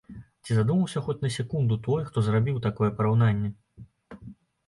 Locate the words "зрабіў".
2.27-2.57